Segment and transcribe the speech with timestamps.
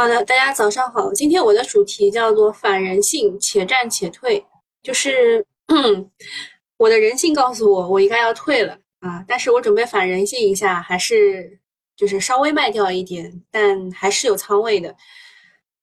[0.00, 1.12] 好的，大家早上好。
[1.12, 4.42] 今天我的主题叫做反人性，且战且退。
[4.82, 5.44] 就是
[6.78, 11.60] 我的人性告诉我，我应该要退了啊，但是我准备反人性一下，还是
[11.94, 14.96] 就是稍微卖掉一点，但还是有仓位的。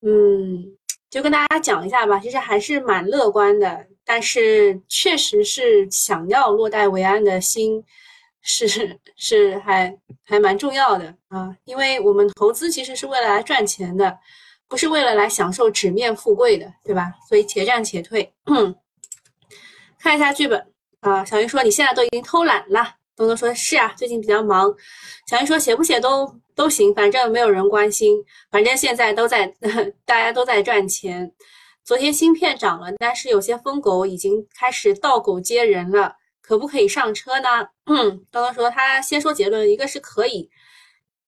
[0.02, 0.66] 嗯，
[1.12, 7.84] 就跟大家讲一下吧，其实还是蛮乐观的，但是确实是想要落袋为安的心。
[8.50, 9.94] 是 是还
[10.24, 14.18] 还蛮重要的啊，因为我们投资其实是为了来赚钱的，
[14.70, 17.12] 不是为了来享受纸面富贵的，对吧？
[17.28, 18.34] 所以且战且退。
[18.46, 18.74] 嗯
[20.00, 20.66] 看一下剧本
[21.02, 24.74] 啊，小云说你现在都已经偷懒了，东东说是啊，最近比较忙。
[25.28, 28.16] 小云说写不写都都行，反正没有人关心，
[28.50, 29.54] 反正现在都在
[30.06, 31.34] 大家都在赚钱。
[31.84, 36.16] 昨天芯片涨了，但是有些疯狗已经开始倒狗接人了。
[36.48, 37.68] 可不可以上车呢？
[37.88, 40.50] 嗯，刚刚说他先说结论，一个是可以，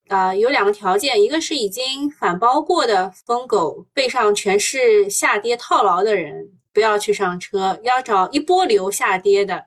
[0.07, 9.65] 啊，有两个条件，一个是已经反包过的疯狗，背上全是下跌套牢的人，不要去上车，要找一波流下跌的，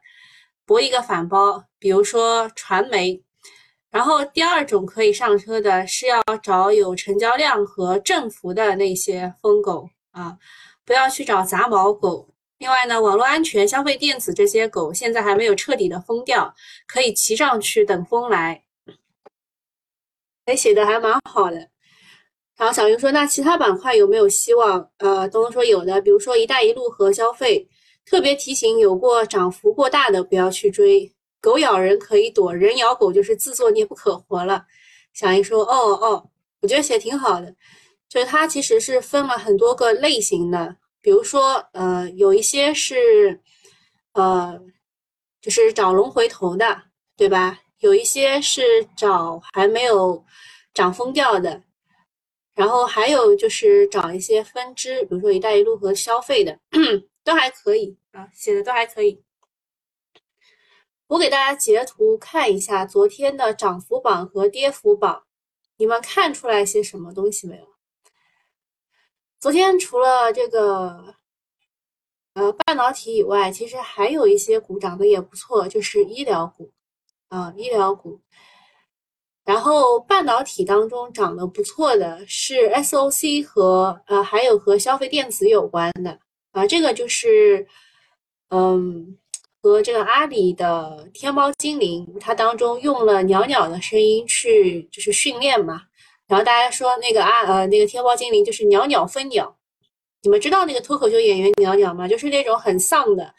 [0.64, 3.22] 博一个反包，比如说传媒。
[3.90, 10.38] 然后第二种可以上车的是要找有成交量和振幅的那些疯狗啊，
[10.86, 12.31] 不要去找杂毛狗。
[12.62, 16.54] 另外呢，网络安全、消费电子这些狗现在还没有彻底的疯掉，
[16.86, 18.62] 可以骑上去等风来。
[20.44, 21.56] 哎，写的还蛮好的。
[22.56, 27.68] 然后小云说：“那其他板块有没有希望？”呃，东东说有的，比如说“一带一路”和消费。
[28.06, 31.12] 特别提醒，有过涨幅过大的不要去追。
[31.40, 34.64] 狗咬人可以躲，人咬狗就是自作孽不可活了。
[35.12, 37.52] 小云说：“哦哦，我觉得写挺好的，
[38.08, 43.40] 就是它其实是分了很多个类型的。”比如说，呃，有一些是，
[44.12, 44.58] 呃，
[45.40, 46.84] 就是找龙回头的，
[47.16, 47.58] 对吧？
[47.80, 48.62] 有一些是
[48.96, 50.24] 找还没有
[50.72, 51.64] 涨疯掉的，
[52.54, 56.60] 然后还有就是找一些分支，比如说“一带一路”和消费的，
[57.24, 59.24] 都还可以啊，写的都还可以。
[61.08, 65.24] 我给大家截图看一下昨天的涨幅榜和跌幅榜，
[65.76, 67.71] 你们看出来些什么东西没有？
[69.42, 71.16] 昨天除了这个，
[72.34, 76.70] 呃，半导体以外，其实还有一些股涨得也不错，就是医疗股，
[77.26, 78.20] 啊，医疗股。
[79.44, 86.16] 然后半导体当中涨得不错的是 SOC 和呃，还有和消费电子有关的
[86.52, 87.66] 啊，这个就是，
[88.50, 89.18] 嗯，
[89.60, 95.82] 和这个阿里的天猫精灵，它当中用了袅袅的声音去就是训练嘛。
[96.32, 99.54] 然后大家说那个啊呃那个天猫精灵就是袅袅分鸟，
[100.22, 102.08] 你们知道那个脱口秀演员袅袅吗？
[102.08, 103.34] 就是那种很丧的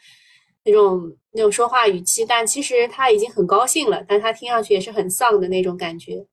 [0.62, 6.24] 那种那种说话语气，但其实他已经很高兴了，但他听上去也是很丧的那种感觉。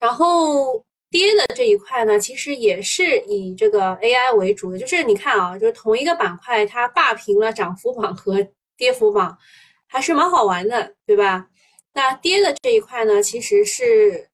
[0.00, 8.44] 然后跌的这一块呢，其实也是以这个 AI 为主的，就是你看啊，就是同一个板块它霸屏了涨幅榜和
[8.76, 9.38] 跌幅榜，
[9.86, 11.46] 还是蛮好玩的，对吧？
[11.98, 14.30] 那跌的这一块呢，其实是，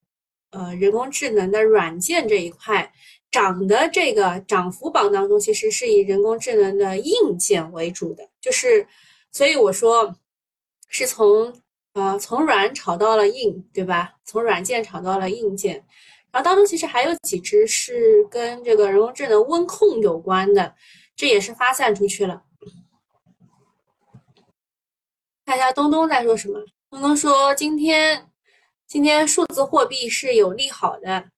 [0.51, 2.93] 呃，人工智能的软件这一块；
[3.31, 8.29] 涨的这个涨幅榜当中，其实是以人工智能的硬件为主的。
[8.39, 8.87] 就是，
[9.33, 10.15] 所以我说，
[10.89, 11.55] 是从
[11.95, 14.13] 呃从软炒到了硬，对吧？
[14.27, 15.83] 从软件炒到了硬件。
[16.31, 20.75] 然后当中其实还有几只是跟这个人工智能温控有关的，
[21.17, 22.43] 这也是发散出去了。
[25.47, 26.63] 看一下东东在说什么。
[26.95, 28.31] 东东说：“今天，
[28.87, 31.29] 今天数字货币是有利好的，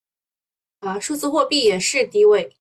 [0.81, 2.55] 啊，数字货币也是低位。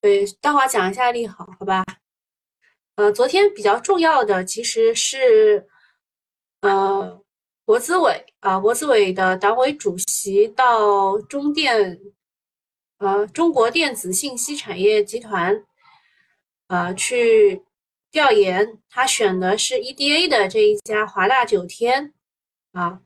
[0.00, 1.84] 对，待会儿讲一下利好，好吧？
[2.96, 5.68] 呃，昨天比较重要的其实是，
[6.62, 7.22] 呃，
[7.64, 12.00] 国资委啊，国资委的党委主席到中电，
[12.98, 15.64] 呃，中国电子信息产业集团，
[16.66, 17.62] 呃，去。”
[18.14, 22.14] 调研，他选的是 EDA 的这一家华大九天
[22.70, 23.00] 啊，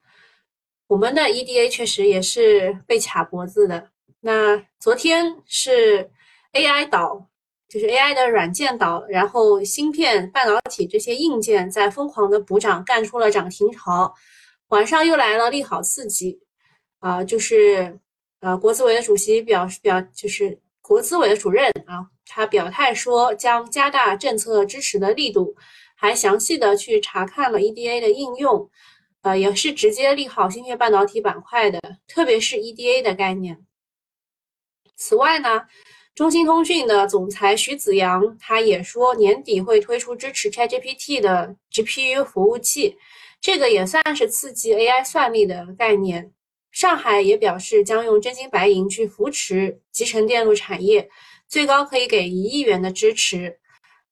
[0.86, 3.88] 我们的 EDA 确实也是被卡脖子的。
[4.20, 6.10] 那昨天是
[6.52, 7.26] AI 岛，
[7.70, 14.14] 就是 AI 的软件岛，然后芯片、半导体这些硬件在疯狂的补涨，干出了涨停潮。
[14.66, 16.38] 晚上又来了利好刺激
[16.98, 17.98] 啊，就是
[18.40, 22.04] 呃，国资委的主席表示表，就是国资委的主任啊。
[22.28, 25.56] 他表态说将加大政策支持的力度，
[25.96, 28.70] 还详细的去查看了 EDA 的应用，
[29.22, 33.64] 呃，也是直接利好芯片半导体板块的，特别是 EDA 的概念。
[34.96, 35.62] 此外呢，
[36.14, 42.96] 中兴通讯的总裁徐子阳他也说年底会推出支持 ChatGPT 的 GPU 服务器，
[43.40, 46.32] 这个也算是刺激 AI 算力的概念。
[46.70, 51.08] 上海也表示将用真金白银去扶持集成电路产业，
[51.48, 53.58] 最高可以给一亿元的支持。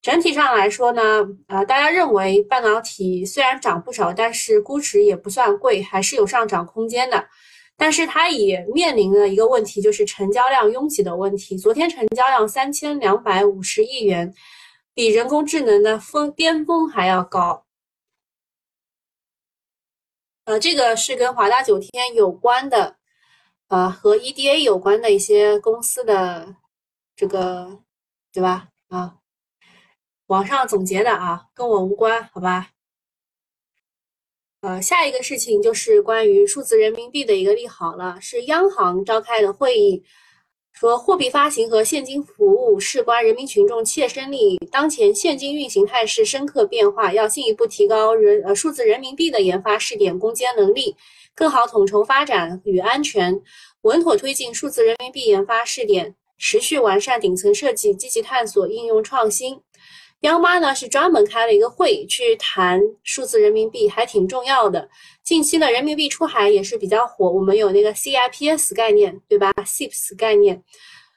[0.02, 1.02] 整体上来说呢，
[1.48, 7.28] 呃，大家认为半导体虽然涨不少，但是估值也不算贵，还是有上涨空间的。
[7.76, 11.58] 但是它也面临了一个问题，就是成交量拥挤的问题。
[11.58, 14.32] 昨天成交量三千两百五十亿元，
[14.94, 17.66] 比人工智能的峰巅峰还要高。
[20.44, 22.96] 呃，这个是跟华大九天有关的，
[23.68, 26.54] 呃，和 EDA 有关的一些公司的
[27.16, 27.80] 这个，
[28.32, 28.68] 对吧？
[28.88, 29.16] 啊，
[30.26, 32.70] 网上总结的啊，跟我无关，好吧？
[34.60, 40.04] 呃，下一个事情就是关于数字人民币的一个利好了，是央行召开的会议。
[40.72, 50.94] 说货币发行和现金服务事关人民群众切身利益，当前现金运行态势深刻变化，要进一步提高人呃数字人民币的研发试点攻坚能力，
[51.34, 53.40] 更好统筹发展与安全，
[53.82, 59.60] 稳妥推进数字人民币研发试点，持续完善顶层设计，积极探索应用创新。
[60.20, 64.88] 央妈呢是专门开了一个会去谈数字人民币，还挺重要的。
[65.22, 70.62] 近期呢人民币出海也是比较火，我们有那个 CIPS 概念，对吧？CIPS 概念，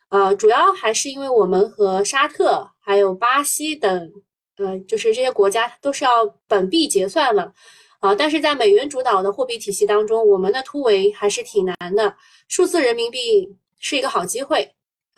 [0.10, 4.12] 呃，主要还是因为我们和沙特还有巴西等，
[4.58, 6.12] 呃，就是这些国家都是要
[6.48, 7.54] 本币结算了，
[8.02, 12.14] 啊，但是在美元主导的货币体系当中，我们的突围还是挺难的。
[12.50, 13.48] 数字人民币
[13.80, 14.70] 是一个好机会。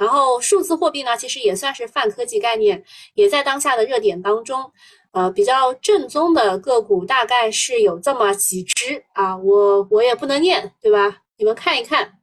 [0.02, 2.84] 然后数字货币呢，其实也算是泛科技概念，
[3.14, 4.72] 也在当下的热点当中。
[5.12, 11.22] 呃，比较正宗的个股大概是有这么几只啊，我我也不能念，对吧？
[11.38, 12.18] 你们看一看。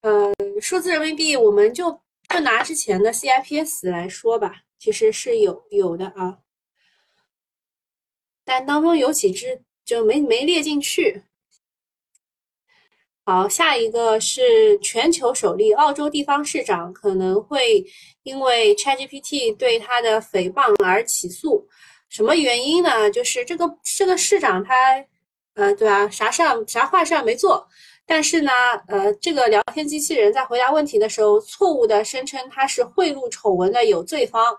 [0.00, 2.00] 呃，数字人民币，我们就
[2.30, 6.38] 就拿之前的 CIPS 来说吧，其实是有有的啊，
[8.42, 11.24] 但当中有几只就没没列进去。
[13.26, 17.82] 好，下一个是全球首例，澳洲地方市长可能会
[18.22, 21.66] 因为 ChatGPT 对他的诽谤而起诉。
[22.10, 23.10] 什么原因呢？
[23.10, 24.74] 就是这个这个市长他，
[25.54, 26.06] 呃，对吧？
[26.10, 27.66] 啥事啥坏事没做，
[28.04, 28.52] 但是呢，
[28.88, 34.54] 呃，这个聊天机器人在回答问题的时候，错误的声称他是贿赂丑闻的有罪方，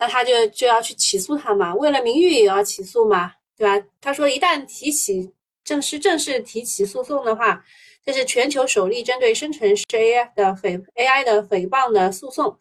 [0.00, 3.86] 那他就就要去起诉他嘛，为了名誉也要起诉嘛，对吧？
[4.00, 5.32] 他说一旦提起。
[5.66, 7.64] 正式正式提起诉讼的话，
[8.04, 12.56] 这是全球首例针对生成式 AI 的诽 AI 的诽谤的诉讼。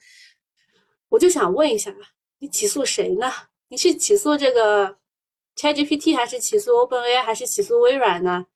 [1.10, 1.96] 我就想问一下，
[2.40, 3.32] 你起诉谁呢？
[3.68, 4.98] 你是起诉这个
[5.56, 8.48] ChatGPT 还是起诉 OpenAI 还是起诉微软呢？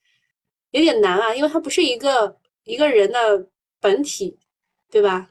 [0.71, 3.47] 有点难啊，因为它不是一个一个人的
[3.79, 4.39] 本体，
[4.89, 5.29] 对吧？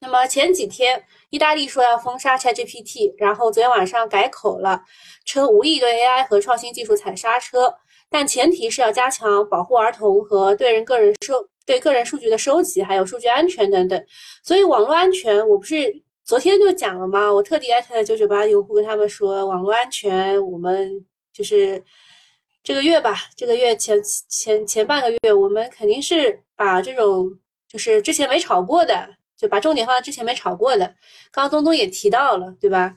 [0.00, 4.84] 那么前几天，意大利说要封杀 ChatGPT，然后昨天晚上改口了，
[5.24, 7.78] 称无意对 AI 和创新技术踩刹车。
[8.16, 11.34] 但前提是要加强保护儿童和对人个人收
[11.66, 14.06] 对个人数据的收集，还有数据安全等等。
[14.42, 17.30] 所以网络安全，我不是昨天就讲了吗？
[17.30, 20.90] 我特地艾特了九九八用户，跟他们说网络安全，我们
[21.30, 21.84] 就是
[22.62, 27.30] 这个月吧，这个月前前前半个月，我们肯定是把这种
[27.68, 30.86] 就是之前没炒过的，就把重点放在之前没炒过的。
[31.30, 32.96] 刚刚东东也提到了，对吧？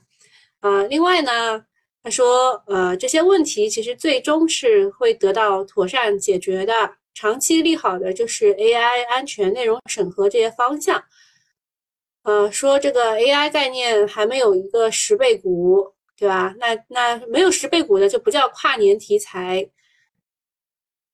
[0.60, 1.66] 啊，另外呢。
[2.02, 6.94] 他说：“呃，这些问题其实最终是会得到妥善解决的。
[7.12, 11.02] 长期利好的就是 AI 安全、内容审核这些方向。
[12.22, 16.54] 呃，说这个 AI 概念还没有一个十倍股，对吧？
[16.58, 19.68] 那那没有十倍股的就不叫跨年题材。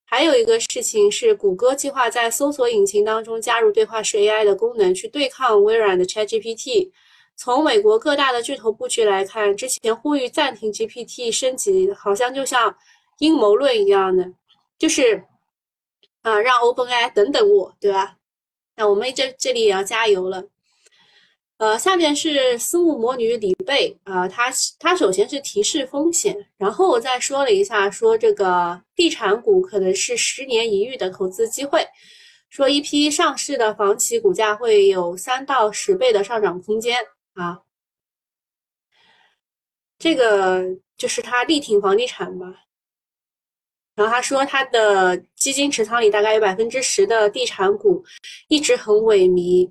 [0.04, 6.92] 还有一个事情是，谷歌计划在搜索引擎当中加入对话式 AI 的功能，去对抗微软的 ChatGPT。”
[7.36, 12.74] 从美国各大的巨头布局来看，之前呼吁暂停 GPT 升级，好像就像
[13.18, 14.32] 阴谋论一样的，
[14.78, 15.22] 就是
[16.22, 18.16] 啊，让 OpenAI 等等我，对吧？
[18.76, 20.44] 那我们这这里也要加油了。
[21.58, 31.86] 呃，下面是私募魔女李贝啊，她她首先是提示风险，然后我再说了一下，说这个地产股可能是十年一遇的投资机会，
[32.50, 36.98] 说一批上市的房企股价会有三到十倍的上涨空间。
[37.36, 37.62] 啊，
[39.98, 40.64] 这个
[40.96, 42.46] 就是他力挺房地产吧。
[43.94, 48.04] 然后他说他的基金持仓里大概有百分之十的地产股
[48.48, 49.70] 一直很萎靡。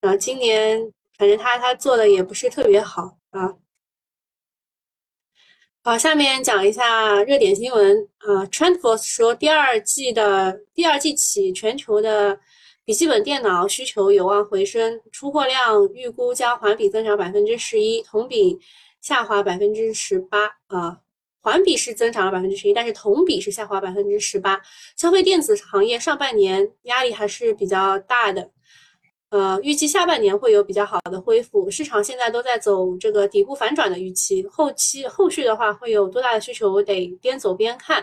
[0.00, 3.54] 啊，今年反正他他做的也不是特别好啊。
[5.84, 8.44] 好，下面讲一下热点新闻啊。
[8.46, 12.40] TrendForce 说，第二季的第二季起，全球的。
[12.84, 18.58] 笔记本电脑需求有望回升，出货量预估将环比增长百分之十一，同比
[19.00, 20.98] 下滑百分之十八啊。
[21.40, 24.58] 环比是增长了百分之十一，但是同比是下滑百分之十八。
[24.96, 28.50] 消费电子行业上半年压力还是比较大的，
[29.28, 31.70] 呃，预计下半年会有比较好的恢复。
[31.70, 38.02] 市场现在都在走这个底部反转的预期，后期后续的话会有多大的需求，得边走边看。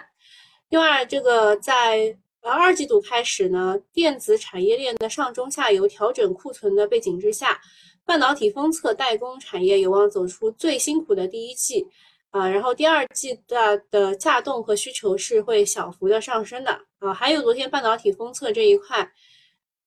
[0.69, 7.61] 另外，这个在而二季度开始呢，电子产业链的上中下游调整库存的背景之下。
[8.03, 11.87] 半导体封测代工产业有望走出最辛苦的第一季，
[12.31, 19.13] 啊，然后第二季的的架动和需求是会小幅的上升的，啊，还有昨天半导体封测这一块，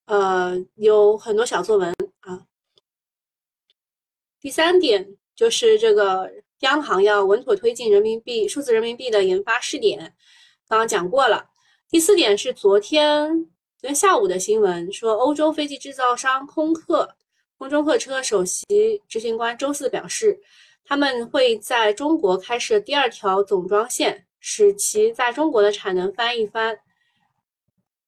[0.07, 2.47] 呃，有很多小作文啊。
[4.41, 6.31] 第三点就是这个
[6.61, 10.15] 央行要稳妥推进人民币数字人民币的研发试点，
[10.69, 11.51] 刚刚讲过了。
[11.95, 13.33] 第四点是昨天
[13.79, 17.09] 昨天下午的新闻，说欧洲飞机制造商空客。
[17.57, 20.37] 空中客车首席执行官周四表示，
[20.85, 26.77] 他们会在中国开设第二条总装线，使其在中国的产能翻一番。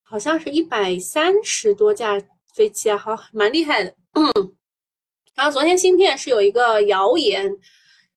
[0.03, 2.21] 好像是一百三十多架
[2.57, 3.95] 飞机啊，好，蛮厉害的。
[5.37, 7.57] 然后昨天芯片是有一个谣言，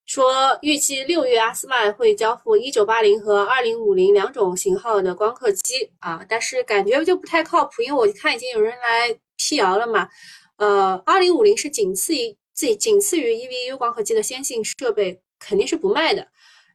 [0.09, 10.09] 说预计六月阿斯麦会交付一九八零和二零五零两种型号的光刻机啊，但是感觉就不太靠谱，因为我看已经有人来辟谣了嘛。
[10.57, 16.27] 呃，二零五零是仅次于仅仅次于 EVU 光刻机的先进设备，肯定是不卖的。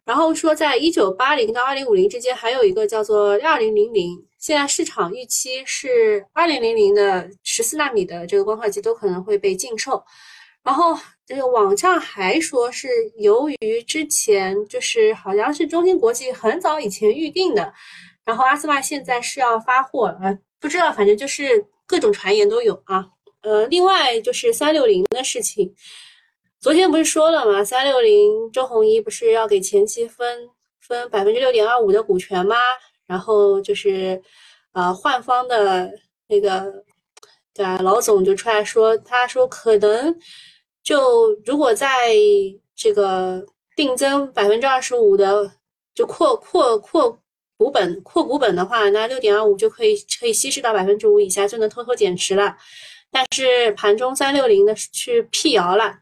[0.04, 10.04] 然后说，在一九八零到二零五零之间，还有一个叫做二零零零，现在市场预期是二零零零的十四纳米的这个光刻机都可能会被禁售。
[10.62, 17.72] 然后这个网上还说是由于之前就是好像是中芯国际很早以前预定的，
[18.24, 23.06] 然后阿斯麦现在是要发货，呃，不知道，反正就是各种传言都有啊。
[23.40, 25.74] 呃，另外就是三六零的事情，
[26.60, 27.64] 昨天不是说了吗？
[27.64, 30.48] 三六零周鸿祎不是要给前期分
[30.80, 32.56] 分百分之六点二五的股权吗？
[33.06, 34.20] 然后就是
[34.72, 35.90] 呃，换方的
[36.26, 36.84] 那个
[37.54, 40.14] 对啊，老总就出来说，他说可能
[40.84, 42.14] 就如果在
[42.76, 45.50] 这个定增百分之二十五的
[45.94, 47.18] 就扩扩扩
[47.56, 52.56] 股本扩股本的话，那六点二五就可以可以稀释到百分之五以下，就能偷偷减持了。
[53.10, 56.00] 但是盘中三六零的去辟谣了，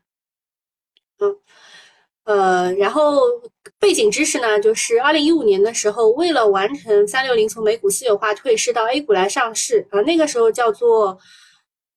[1.19, 1.37] 嗯，
[2.25, 3.21] 呃，然后
[3.79, 11.19] 背景知识呢，就是二零一五年的时候，为了完成三六零从美股私有化退市到 A 股来上市啊，那个时候叫做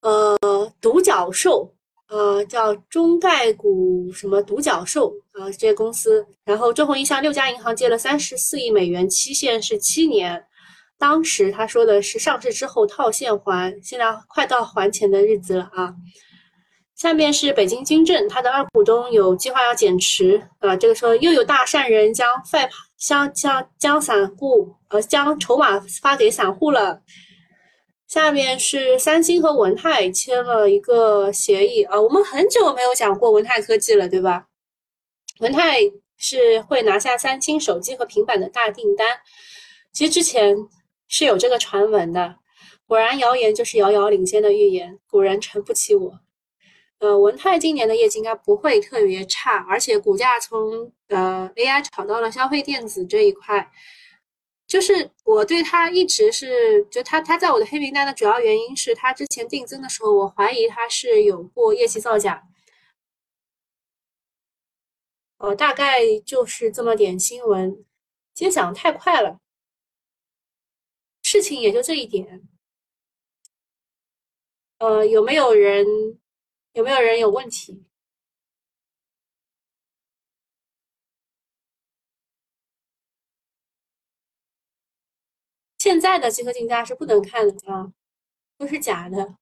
[0.01, 0.37] 呃
[0.81, 1.73] 独角兽，
[2.07, 10.45] 呃叫中概股什么独角兽啊这些公司，然后周鸿祎向六家银行借了三十四亿美元，期限是七年。
[10.97, 15.93] 当时他说的是上市之后套现还，现在快到还钱的日子了啊。
[16.95, 20.73] 下面是北京军政，它的二股东有计划要减持啊。
[20.77, 27.01] 这个时候又有大善人将快将将将散户呃将筹码发给散户了。
[28.07, 31.99] 下面是三星和文泰签了一个协议啊。
[31.99, 34.47] 我们很久没有讲过文泰科技了，对吧？
[35.39, 35.79] 文泰
[36.17, 39.07] 是会拿下三星手机和平板的大订单。
[39.91, 40.55] 其实之前。
[41.07, 42.37] 是有这个传闻的，
[42.87, 46.19] 果然谣言就是遥遥领先的预言，古人诚不欺我。
[46.97, 53.69] 呃，文泰今年的业绩应该不会特别差，而且股价从呃 AI 炒到了消费电子这一块，
[54.75, 62.45] 就是我对他一直是，就他他在我的黑名单的主要原因是他之前定增的时候，我怀疑他是有过业绩造假。
[65.37, 67.85] 呃，大概就是这么点新闻，
[68.33, 69.39] 今天讲的太快了。
[71.23, 72.45] 事情也就这一点，
[74.79, 75.85] 呃，有没有人
[76.73, 77.85] 有没有人有问题？
[85.85, 87.93] 现在的集合竞价是不能看的啊，
[88.57, 89.37] 都是假的。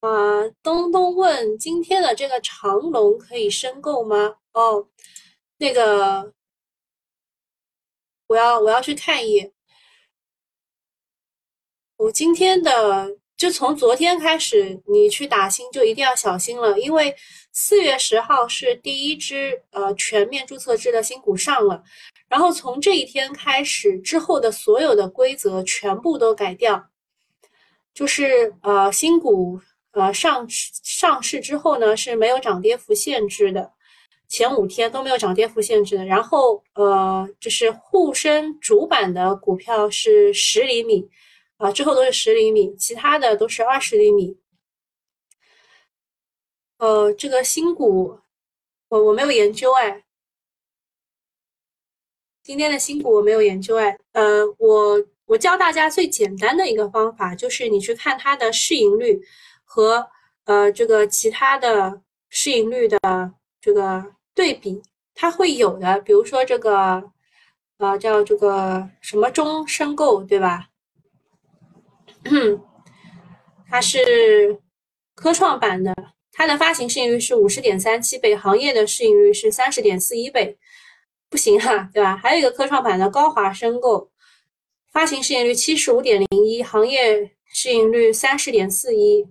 [0.00, 4.38] 啊，东东问今天的这个长龙可以申购吗？
[4.54, 4.88] 哦，
[5.58, 6.32] 那个
[8.28, 9.52] 我要我要去看一眼。
[11.98, 17.14] 我今天的就从昨天开始，你去打新就一定要小心了，因为
[17.52, 21.82] 四月十号是第一只呃全面注册制的新股上了，
[22.28, 26.86] 然后从这一天开始之后的所有的规则全部都改掉，
[27.92, 29.60] 就是呃新股
[29.92, 33.70] 呃上市上市之后呢是没有涨跌幅限制的，
[34.28, 41.06] 前五天都没有涨跌幅限制的，然后呃就是沪深主板的股票是十厘米。
[41.58, 44.38] 啊，之后都是十厘米，其他的都是二十厘米。
[46.78, 48.20] 呃，这个新股，
[48.88, 50.04] 我我没有研究哎，
[52.42, 59.18] 今天的新股我没有研究哎，呃，我我教大家最简单的一个方法，就是你去看它的市盈率
[59.64, 60.06] 和
[60.44, 62.98] 呃这个其他的市盈率的
[63.60, 64.82] 这个对比，
[65.14, 65.98] 它会有的。
[66.02, 67.02] 比如说这个
[67.78, 70.68] 呃叫这个什么中申购对吧？
[72.36, 72.60] 嗯
[73.68, 74.60] 它是
[75.14, 75.94] 科创板的，
[76.32, 80.58] 它的发行市盈率是五十点三七倍，行业的市盈率是三十点四一倍。
[81.28, 82.16] 不行哈，对吧？
[82.16, 84.12] 还有一个科创板的高华申购，
[84.92, 89.26] 发行市盈率七十五点零一，行业市盈率三十点四一，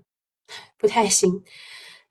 [0.77, 1.41] 不太行。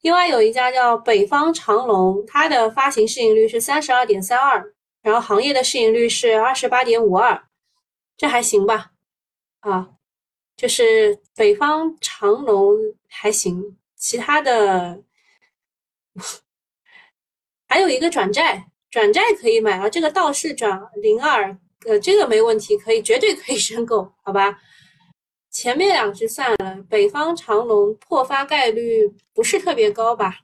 [0.01, 4.73] 另外有一家叫北方长隆，它的发行市盈率是三十二点三二，
[5.03, 7.45] 然后行业的市盈率是二十八点五二，
[8.17, 8.93] 这还行吧？
[9.61, 9.91] 啊，
[10.57, 12.77] 就是北方长隆
[13.09, 15.03] 还行，其他的
[17.69, 18.71] 还有一个转债。
[18.91, 24.57] 转债可以买啊，这个道氏转零二，呃，这个没问题，可以，绝对可以申购，好吧？
[25.51, 30.39] 前面两只算了，北方长隆破发概率不是特别高吧？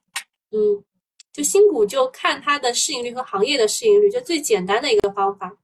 [0.50, 0.84] 嗯，
[1.32, 5.56] 就新股就看它的市盈率和行业的市盈率，就最简单的一个方法。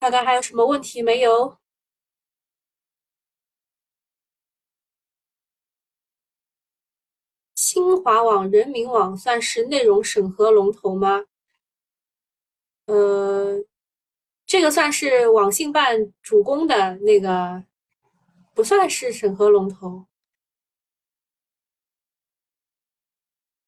[0.00, 1.58] 大家还有什么问题没有？
[7.72, 11.24] 新华网、人民网算是内容审核龙头吗？
[12.84, 13.64] 呃，
[14.44, 17.64] 这个算是网信办主攻的那个，
[18.52, 20.04] 不算是审核龙头。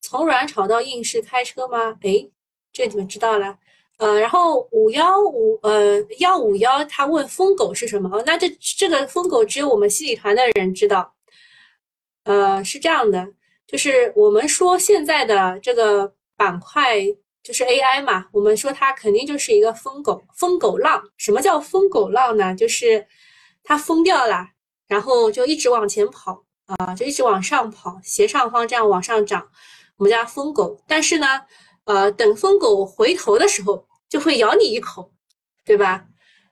[0.03, 1.97] 从软炒到硬是开车吗？
[2.03, 2.29] 哎，
[2.75, 3.59] 这你们知道了。
[3.97, 8.23] 呃，然后五幺五呃幺五幺，他问疯狗是什么？
[8.27, 11.15] 那这这个疯狗只有我们西里团的人知道。
[12.25, 13.33] 呃，是这样的。
[13.67, 17.01] 就是我们说现在的这个板块
[17.43, 21.03] 就是 AI 嘛，我们说它肯定就是一个疯狗疯狗浪。
[21.17, 22.55] 什么叫疯狗浪呢？
[22.55, 23.07] 就是
[23.63, 24.47] 它疯掉了，
[24.87, 29.49] 然后就一直往前跑啊，就一直往上跑，斜上方这样往上涨，
[29.97, 30.83] 我们叫疯狗。
[30.87, 31.43] 但是呢，
[31.85, 35.13] 呃，等疯狗回头的时候，就会咬你一口，
[35.65, 36.07] 对吧？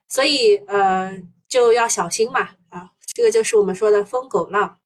[0.09, 1.16] 所以呃，
[1.48, 4.79] 就要小心嘛啊，这个就是我们说的疯狗浪。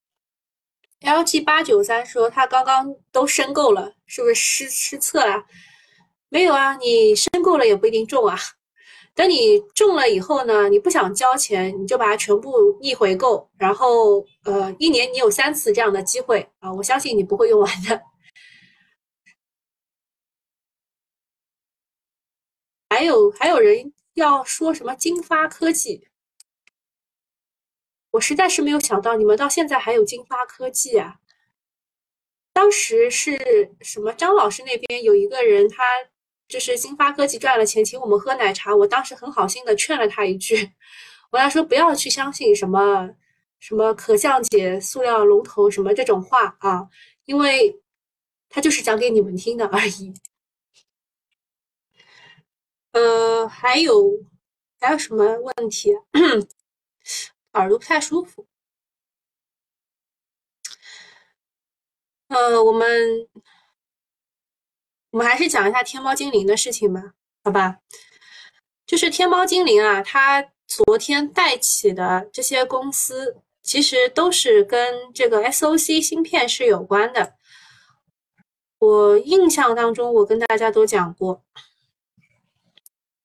[1.00, 5.44] LG 八九三说他刚刚都申购了，是不是失失策了？
[6.28, 8.36] 没有啊，你申购了也不一定中啊。
[9.14, 18.02] 等你中了以后呢，你不想交钱，你就把它全部逆回购，然后呃，一年你有三次这样的机会啊，我相信你不会用完的。
[22.90, 26.08] 还有还有人要说什么金发科技？
[28.16, 31.16] 我实在是没有想到，你们到现在还有金发科技啊！
[32.54, 33.36] 当时是
[33.82, 34.10] 什么？
[34.14, 35.84] 张老师那边有一个人，他
[36.48, 38.74] 就是金发科技赚了钱，请我们喝奶茶。
[38.74, 40.70] 我当时很好心的劝了他一句，
[41.30, 43.10] 我要说不要去相信什么
[43.58, 46.88] 什么可降解塑料龙头什么这种话啊，
[47.26, 47.78] 因为
[48.48, 50.14] 他就是讲给你们听的而已。
[52.92, 54.24] 呃，还有
[54.80, 55.92] 还有什么问题？
[57.56, 58.46] 耳朵不太舒服。
[62.28, 63.28] 呃，我们
[65.10, 67.14] 我们还是讲一下天猫精灵的事情吧，
[67.44, 67.78] 好吧？
[68.84, 77.34] 就是天猫精灵啊，它昨天带起的这些公司，其实都是跟这个 SOC 芯片是有关的。
[78.78, 81.44] 我印象当中，我跟大家都讲过，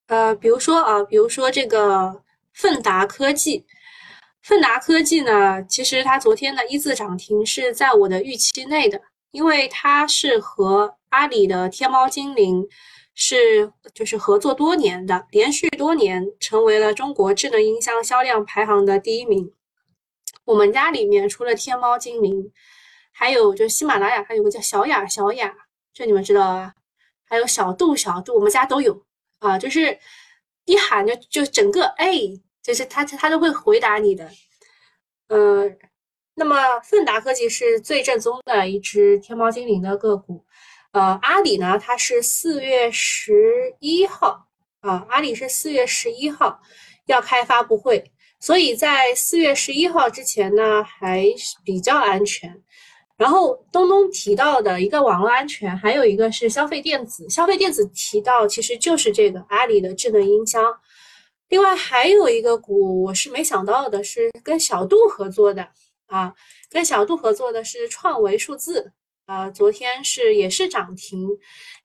[0.08, 3.66] 呃，比如说啊，比如说这个奋达科技。
[4.42, 9.00] 奋达科技呢，其实它昨天的一字涨停是在我的预期内的，
[9.32, 12.68] 因为它是和阿里的天猫精灵
[13.14, 19.54] 是就是合作多年的，连续多年成为了中国智能音箱销量排行的第一名。
[20.46, 22.52] 我们家里面除了天猫精灵，
[23.12, 25.54] 还有就喜马拉雅，还有个叫小雅小雅，
[25.94, 26.74] 这你们知道啊？
[27.26, 29.06] 还有小度小度，我们家都有
[29.40, 30.00] 啊，就是
[30.66, 32.18] 一喊就就整个哎。
[32.64, 34.30] 就是他，他都会回答你的。
[35.28, 35.70] 呃，
[36.36, 40.46] 那么奋达科技是最正宗的一只天猫精灵的个股。
[40.92, 44.48] 呃，阿里呢，它是四月十一号
[44.82, 46.60] 啊，阿里是四月十一号
[47.06, 52.62] 要开发布会，所以在四月十一号之前呢，还是比较安全。
[53.16, 60.62] 然后东东提到的一个网络安全，还有一个是消费电子，消费电子提到其实就是这个阿里的智能音箱。
[61.52, 65.68] 另外还有一个股，我是没想到的，是跟小度合作的
[66.06, 66.34] 啊，
[66.70, 68.94] 跟小度合作的是创维数字
[69.26, 71.28] 啊，昨天是也是涨停，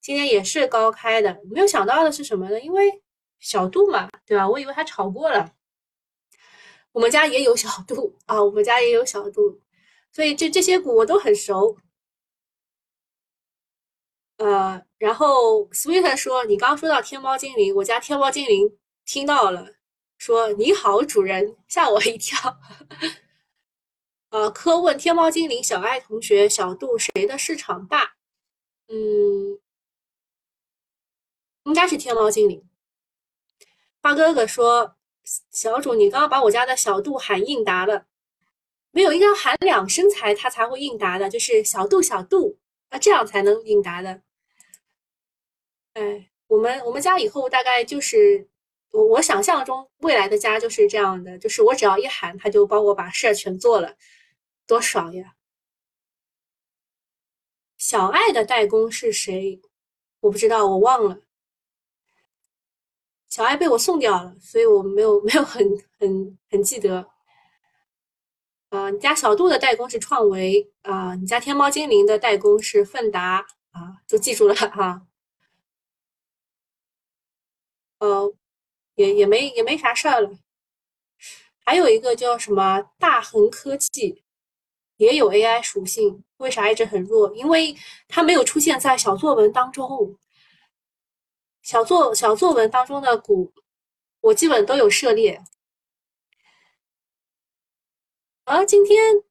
[0.00, 1.36] 今天也是高开的。
[1.50, 2.60] 没有想到的是什么呢？
[2.60, 3.02] 因为
[3.40, 4.48] 小度嘛，对吧？
[4.48, 5.52] 我以为它炒过了。
[6.92, 9.60] 我们家也有小度啊，我们家也有小度，
[10.12, 11.76] 所以这这些股我都很熟。
[14.36, 19.72] 呃，然后 Sweet 说，你刚说到天猫精灵，我家天猫精灵听到了，
[20.18, 22.58] 说你好主人，吓我一跳。
[24.30, 28.16] 啊， 科问天猫精灵，小爱同学，小度谁的市场大？
[28.88, 29.60] 嗯，
[31.62, 32.68] 应该是天猫精灵。
[34.02, 34.96] 花哥哥说，
[35.50, 38.06] 小主，你刚刚把我家的小度喊应答了，
[38.90, 42.58] 没有，应该喊两声才他才会应答的，就是小度小度，
[42.90, 44.22] 那这样才能应答的。
[45.94, 48.48] 哎，我们我们家以后大概就是
[48.90, 53.96] 我我想象中未来的家就是这样的，就是我只要一喊，他就帮我把事儿全做了，
[54.66, 55.34] 多爽呀！
[57.76, 59.60] 小爱的代工是谁？
[60.20, 61.20] 我不知道，我忘了。
[63.28, 65.62] 小爱被我送掉了，所以我没有 没有很
[65.98, 67.10] 很很记得。
[68.70, 75.06] 啊，你家小度的代工是创维啊，你家天猫精灵的代工是奋达啊，都记住了哈。
[78.00, 78.34] 呃，
[78.96, 80.30] 也也没也没啥事儿了。
[81.64, 84.24] 还有一个叫什么大恒科技，
[84.96, 87.34] 也有 AI 属性，为啥一直很弱？
[87.34, 87.76] 因为
[88.08, 90.18] 它没有出现在小作文当中。
[91.62, 93.52] 小作小作文当中的股，
[94.20, 95.42] 我基本都有涉猎。
[98.44, 99.24] 啊，今天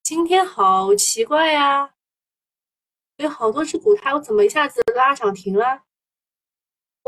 [0.00, 1.96] 今天好奇怪呀，
[3.16, 5.82] 有好多只股，它怎么一下子拉涨停了？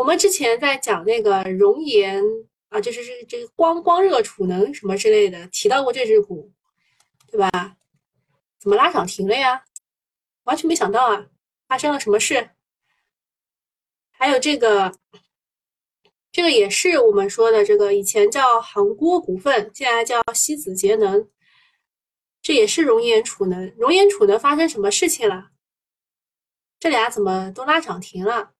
[0.00, 2.24] 我们之前在讲那个熔岩
[2.70, 6.50] 啊，就是这这个光光热储能什么之类的，提到过这只股，
[7.30, 7.76] 对吧？
[8.58, 9.62] 怎么拉涨停了呀？
[10.44, 11.26] 完全没想到啊，
[11.68, 12.48] 发生了什么事？
[14.12, 14.90] 还有这个，
[16.32, 21.28] 这个也是我们说的这个，以前叫杭锅股份，现在叫西子节能，
[22.40, 23.70] 这也是熔岩储能。
[23.76, 25.50] 熔岩储能发生什么事情了？
[26.78, 28.54] 这俩怎么都拉涨停了？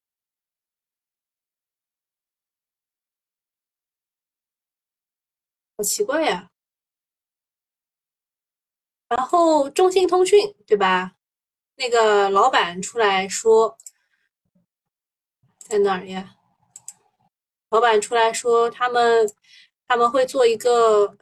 [5.80, 6.50] 好奇怪呀！
[9.08, 11.16] 然后中兴通讯对吧？
[11.76, 13.78] 那个老板出来说，
[15.56, 16.36] 在哪儿呀？
[17.70, 19.26] 老板出来说，他们
[19.88, 21.16] 他们会做一个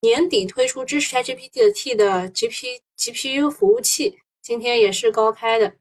[0.00, 5.78] 年底推出支持 ChatGPT 的 T 的 GP GPU 服务器，今天也是高开的，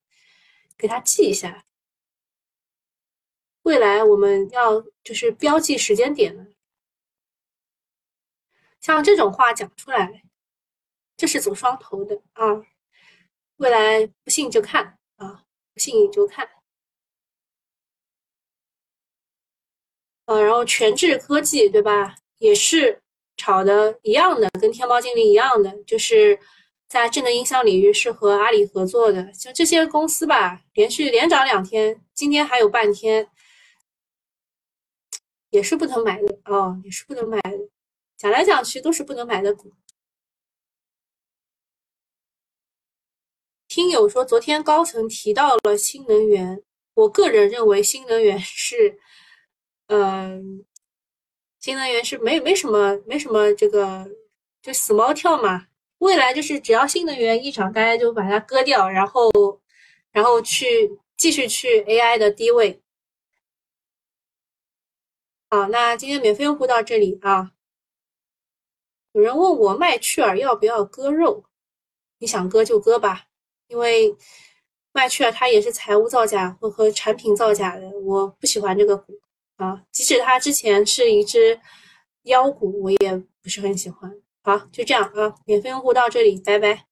[0.78, 1.67] 给他记一下。
[3.68, 6.46] 未来我们要就是标记时间点了，
[8.80, 10.24] 像这种话讲出来，
[11.18, 12.66] 这是走双头的啊。
[13.58, 16.50] 未来不信就看啊，不信你就看。
[20.28, 23.02] 呃，然后全智科技对吧，也是
[23.36, 26.40] 炒的一样的，跟天猫精灵一样的，就是
[26.88, 29.34] 在智能音箱领域是和阿里合作的。
[29.34, 33.30] 像这些公司吧，连续连涨两天，今天还有半天。
[35.58, 37.68] 也是不能买的啊，也是不能买的。
[38.16, 39.74] 讲来讲去都是不能买的股。
[43.68, 46.62] 听友说，昨天高层提到了新能源，
[46.94, 49.00] 我个人认为新能源是，
[49.88, 50.64] 嗯，
[51.60, 54.08] 新能源是没没什么没什么这个
[54.62, 55.66] 就死猫跳嘛。
[55.98, 59.32] 未来就是只要新能源一涨，大家就把它割掉，然后
[60.12, 62.80] 然后去继续去 AI 的低位。
[65.50, 67.52] 好，那今天免费用户到这里啊。
[69.14, 71.46] 有人问我麦趣尔要不要割肉，
[72.20, 73.28] 你想割就割吧，
[73.68, 74.14] 因为
[74.92, 79.14] 麦趣尔它也是财务造假和和产品造假的，我不喜欢这个股
[79.56, 79.82] 啊。
[79.90, 81.58] 即使它之前是一只
[82.24, 84.14] 妖股，我也不是很喜欢。
[84.44, 86.86] 好，就这样啊，免费用户到这里，拜拜。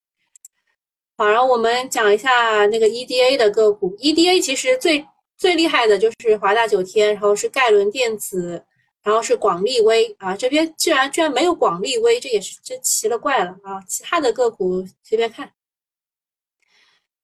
[1.18, 5.06] 好，然后我们讲一下那个 EDA 的个股，EDA 其实最。
[5.36, 8.64] 最厉害的就是华大九天，然后是盖伦电子，
[9.02, 10.34] 然后是广利威啊。
[10.34, 13.80] 这边居然居然没有广利威，这也是真奇了怪了啊！
[13.86, 15.52] 其他的个股随便看。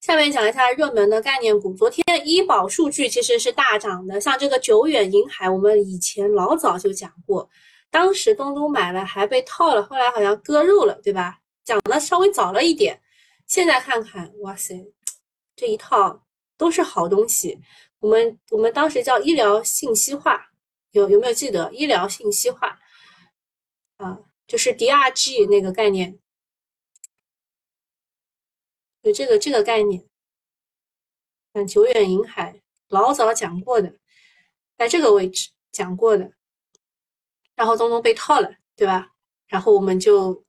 [0.01, 1.73] 下面讲一下热门的概念股。
[1.75, 7.49] 昨天医保数据其实是大涨的，像这个久远银海，我们以前老早就讲过，
[7.91, 11.39] 当时东东买了还被套了，后来好像割肉了，对吧？
[11.65, 13.01] 讲的稍微早了一点。
[13.47, 14.93] 现在看看，哇塞，
[15.55, 16.25] 这一套
[16.59, 17.61] 都是好东西。
[18.03, 20.51] 我们我们当时叫医疗信息化，
[20.91, 22.81] 有有没有记得医疗信息化？
[23.99, 26.19] 啊，就是 DRG 那个概念
[29.05, 30.05] 就这个这个概念。
[31.53, 33.97] 嗯，久远银海老早讲过的，
[34.77, 36.33] 在这个位置讲过的，
[37.55, 39.13] 然后东东被套了，对吧？
[39.47, 40.45] 然后我们就，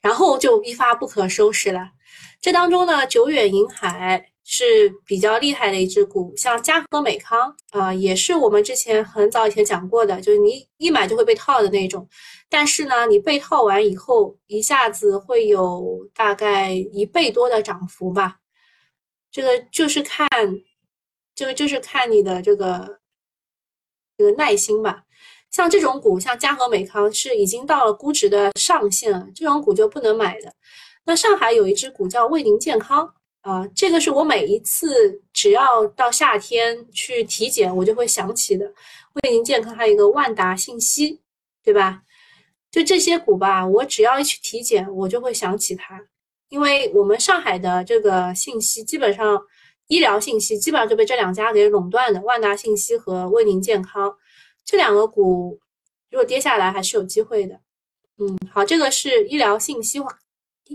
[0.00, 1.92] 然后就一发不可收拾了。
[2.40, 12.06] 这当中呢，久远银海是比较厉害的一只股，像嘉禾美康啊，也是我们之前很早以前讲过的，就是你一买就会被套的那种。
[12.50, 18.36] 但是呢，你被套完以后，一下子会有大概一倍多的涨幅吧。
[19.30, 20.28] 这个就是看，
[21.34, 23.00] 这个就是看你的这个
[24.18, 25.02] 这个耐心吧。
[25.50, 30.52] 像这种股，像嘉禾美康是已经到了估值的上限了，这种股就不能买的。
[31.06, 38.64] 那上海有一只股叫卫宁健康啊，这个是我每一次只要到夏天去体检，我就会想起的。
[39.12, 41.20] 卫宁健康还有一个万达信息，
[41.62, 42.02] 对吧？
[42.70, 46.00] 就这些股吧，我只要一去体检，我就会想起它。
[46.48, 49.38] 因为我们上海的这个信息基本上，
[49.88, 54.16] 医疗信息基本上就被这两家给垄断的，万达信息和卫宁健康
[54.64, 55.60] 这两个股，
[56.10, 57.60] 如果跌下来还是有机会的。
[58.18, 60.18] 嗯，好，这个是医疗信息化，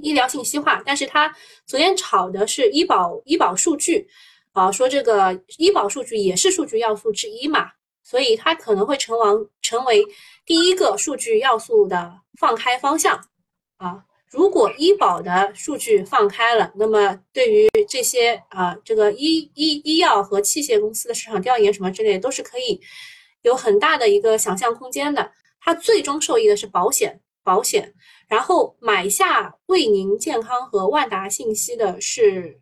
[0.01, 1.33] 医疗信息化，但是它
[1.65, 4.07] 昨天炒的是医保医保数据，
[4.53, 7.71] 啊，说这个医保数据也是数据要素之一嘛，
[8.03, 10.05] 所以它可能会成王成为
[10.45, 13.19] 第一个数据要素的放开方向，
[13.77, 14.03] 啊。
[14.31, 22.79] 如果医保的数据放开了，那么对于这些啊，这个医医医药和器械公司的市场调研什么之类，都是可以
[23.41, 25.31] 有很大的一个想象空间的。
[25.59, 27.93] 它最终受益的是保险，保险。
[28.27, 32.61] 然后买下为您健康和万达信息的是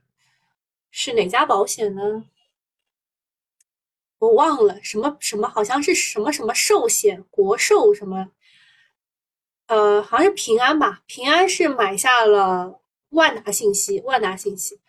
[0.92, 2.26] 是哪家保险呢？
[4.20, 8.32] 我忘了，什么什么，好像是什么什么寿险，国寿什么。
[9.68, 11.04] 呃，好像是平安吧？
[11.06, 14.80] 平安是买下了万达信息，万达信息。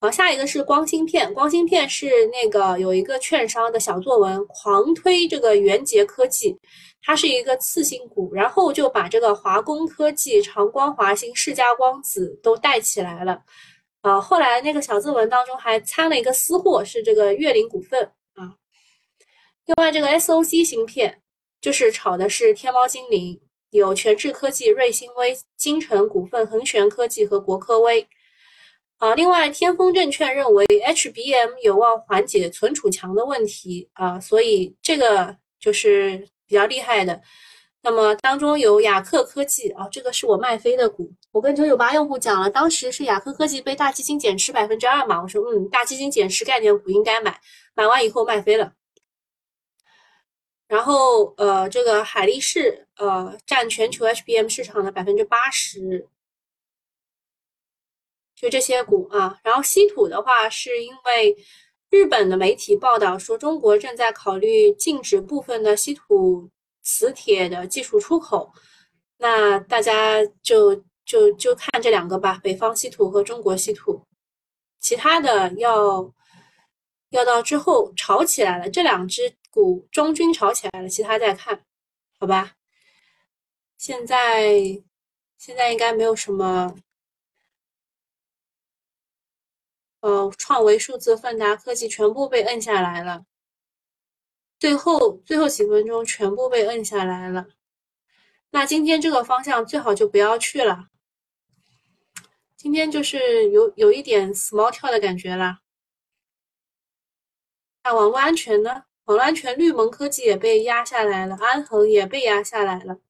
[0.00, 6.56] 好，下一个是光芯片，光芯片是那个有一个券商的小作文狂推这个元杰科技，
[7.02, 13.42] 它是一个次新股，然后就把这个华工科技、长光华兴、世嘉光子都带起来了。
[14.02, 18.00] 啊，后来那个小作文当中还掺了一个私货，是这个粤林股份
[18.34, 18.54] 啊。
[19.66, 21.20] 另外，这个 SOC 芯片
[21.60, 23.40] 就是炒的是天猫精灵。
[23.70, 28.06] 有全智科技、瑞星微、金城股份、恒玄科技和国科微。
[28.98, 37.20] 啊，另外，天风证券认为 HBM 有望缓解存储墙的问题啊，所以这个就是比较厉害的。
[37.80, 41.12] 那么当中有雅克科技啊，这个是我卖飞的股。
[41.30, 47.40] 我跟九九八用户讲了，当时是雅克科技被大基金减持百分之二嘛，我说嗯，大基金减持概念股应该买，
[47.74, 48.72] 买完以后卖飞了。
[50.66, 56.06] 然后，呃，这个海力士，呃，占全球 HBM 市场的百分之八十，
[58.40, 59.38] 就这些股啊。
[59.42, 61.36] 然后稀土的话，是因为
[61.90, 66.48] 日本的媒体报道说，中国正在考虑禁止部分的稀土
[66.82, 68.52] 磁铁的技术出口。
[69.18, 70.74] 那大家就
[71.04, 74.02] 就就看这两个吧，北方稀土和中国稀土，
[74.80, 76.12] 其他的要
[77.10, 79.32] 要到之后炒起来了，这两只。
[79.50, 81.64] 股中军炒起来了，其他再看，
[82.20, 82.52] 好吧？
[83.78, 84.52] 现在
[85.38, 86.76] 现在应该没有什么，
[90.00, 93.24] 呃，创维数字、奋达科技全部被摁下来了，
[94.58, 97.46] 最后最后几分钟全部被摁下来了。
[98.50, 100.88] 那今天这个方向最好就不要去了，
[102.56, 105.58] 今天就是有有一点 small 跳的感觉了。
[107.84, 108.84] 那网络安全呢？
[109.04, 113.00] 网络安全，绿盟科技也被压下来了，安恒也被压下来了。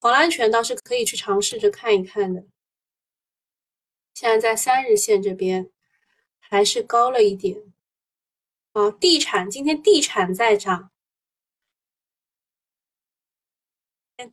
[0.00, 2.44] 网络安全倒是可以去尝试着看一看的。
[4.12, 5.70] 现在在三日线这边
[6.48, 7.72] 还是高了一点。
[8.72, 10.90] 哦，地产今天地产在涨，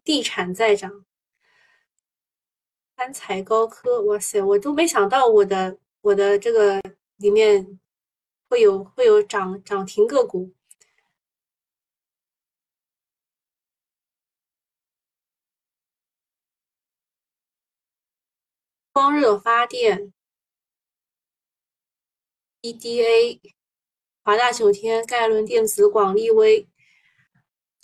[0.04, 1.06] 地产在涨。
[2.96, 6.82] 安彩高科，哇塞，我都没想到我的我的这个
[7.18, 7.80] 里面
[8.50, 10.54] 会有会有涨涨停个股。
[18.92, 20.14] 光热发电、
[22.64, 23.40] EDA、
[24.24, 26.68] 华大九天、盖伦电子、广利微，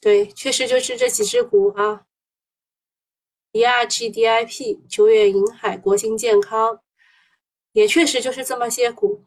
[0.01, 2.05] 对，确实就是这几只股啊。
[3.51, 6.81] ERG、DIP、久远银海、国兴健康，
[7.73, 9.25] 也确实就是这么些股。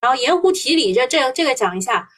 [0.00, 2.08] 然后盐湖提锂，这这这个讲一下。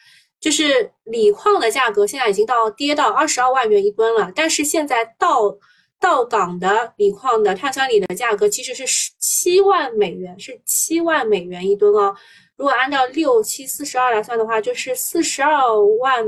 [0.41, 5.57] 就是锂矿的价格现在已经到跌到二十二万元一吨了，但是现在到
[6.03, 12.13] 到港的锂矿的碳酸锂的价格其实是十七万美元，是七万美元一吨哦。
[12.57, 16.27] 如果按照六七四十二来算的话，就是四十二万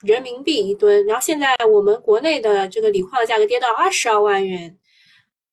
[0.00, 1.06] 人民币一吨。
[1.06, 4.76] 然后现在我们国内的这个锂矿的价格跌到二十二万元，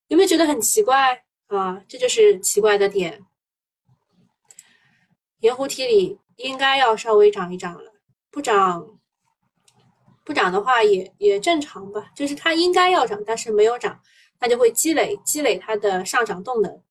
[0.08, 1.80] 有没有觉得很奇怪啊？
[1.88, 3.24] 这就是奇怪的点。
[5.42, 7.94] 盐湖提锂应该要稍微涨一涨了，
[8.32, 8.99] 不涨。
[10.30, 14.00] 不涨的话也也正常吧，就是它应该要涨，但是没有涨，
[14.40, 16.84] 它就会积累积累它的上涨动能。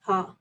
[0.00, 0.34] 好，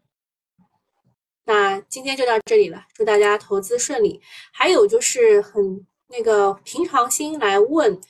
[1.44, 4.20] 那今天就到这里了，祝大家投资顺利。
[4.52, 8.02] 还有就是很那个平常心来问，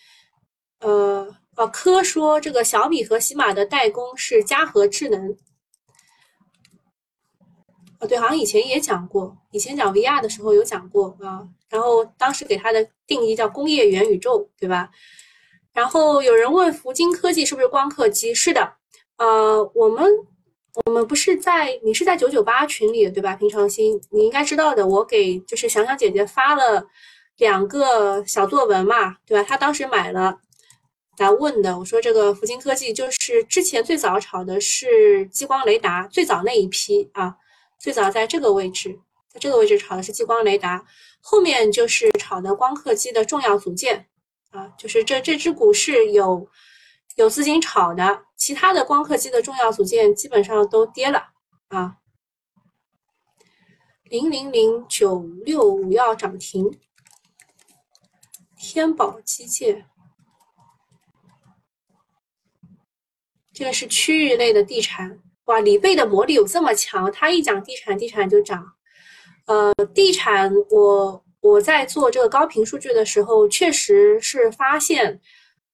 [0.80, 5.38] 呃，哦，科说这个小米和喜马的代工是嘉禾智能。
[8.00, 11.45] 哦，对，好像以前也讲过，以前讲 VR 的时候有讲过啊。
[11.69, 14.89] 然后当时给他的定义叫工业元宇宙，对吧？
[15.74, 18.34] 然后有人问福金科技是不是光刻机？
[18.34, 18.74] 是的，
[19.17, 20.10] 呃，我们
[20.86, 23.36] 我们不是在你是在九九八群里对吧？
[23.36, 24.88] 平常心，你应该知道的。
[24.88, 26.88] 我给就是想想姐姐发了
[27.36, 29.43] 两个小作文嘛，对吧？
[29.43, 30.38] 她当时买了
[31.17, 37.36] 来问的，我说这个福金科技就是之前最早炒的是激光雷达，最早那一批啊，
[37.78, 38.97] 最早在这个位置，
[39.31, 40.85] 在这个位置炒的是激光雷达。
[41.21, 44.07] 后面就是炒的光刻机的重要组件
[44.49, 46.49] 啊，就是这这只股是有
[47.15, 51.29] 有资金炒的，其他的光刻机的重要组件基本上都跌了
[51.67, 51.97] 啊。
[54.03, 56.77] 零零零九六五要涨停，
[58.57, 59.85] 天宝机械，
[63.53, 67.11] 这个是区域类的地产哇，李贝的魔力有这么强？
[67.11, 68.73] 他一讲地产，地产就涨。
[69.51, 75.19] 呃，地产，我我在做这个高频数据的时候，确实是发现，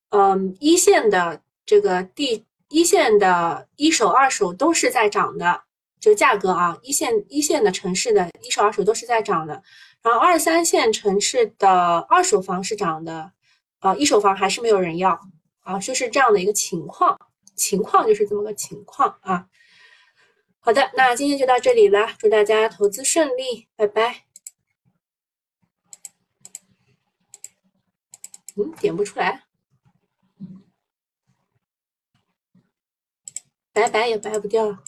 [0.09, 5.61] 嗯，一线的这个地，一线的一手、二手都是在涨的，
[5.99, 9.61] 就价格啊，一线一线的城市的一手、二手都是在涨的，
[10.01, 13.31] 然后二三线城市的二手房是涨的，
[13.77, 15.19] 啊，一手房还是没有人要，
[15.61, 17.15] 啊，就是这样的一个情况，
[17.55, 19.45] 情况就是这么个情况啊。
[20.67, 24.25] 好的，那今天就到这里了，祝大家投资顺利，拜拜。
[28.57, 29.45] 嗯，点不出来，
[33.71, 34.83] 拜拜也拜不掉。